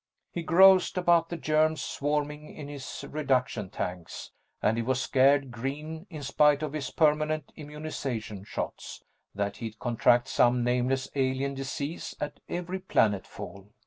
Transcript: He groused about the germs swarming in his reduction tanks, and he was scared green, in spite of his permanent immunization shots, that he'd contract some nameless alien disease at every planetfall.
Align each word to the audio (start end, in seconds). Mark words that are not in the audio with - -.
He 0.31 0.41
groused 0.41 0.97
about 0.97 1.29
the 1.29 1.37
germs 1.37 1.79
swarming 1.79 2.49
in 2.55 2.67
his 2.67 3.05
reduction 3.07 3.69
tanks, 3.69 4.31
and 4.59 4.75
he 4.75 4.81
was 4.81 4.99
scared 4.99 5.51
green, 5.51 6.07
in 6.09 6.23
spite 6.23 6.63
of 6.63 6.73
his 6.73 6.89
permanent 6.89 7.51
immunization 7.55 8.43
shots, 8.43 9.03
that 9.35 9.57
he'd 9.57 9.77
contract 9.77 10.27
some 10.27 10.63
nameless 10.63 11.07
alien 11.13 11.53
disease 11.53 12.15
at 12.19 12.39
every 12.49 12.79
planetfall. 12.79 13.67